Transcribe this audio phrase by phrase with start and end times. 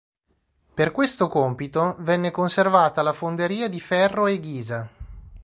[0.73, 4.89] Per questo compito venne conservata la fonderia di ferro e ghisa.